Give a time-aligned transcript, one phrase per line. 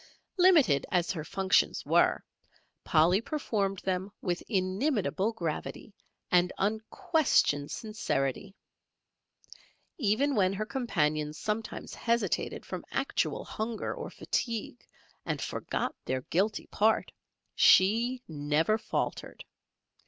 [0.39, 2.23] Limited as her functions were,
[2.83, 5.93] Polly performed them with inimitable gravity
[6.31, 8.55] and unquestioned sincerity.
[9.99, 14.83] Even when her companions sometimes hesitated from actual hunger or fatigue
[15.23, 17.11] and forgot their guilty part,
[17.55, 19.45] she never faltered.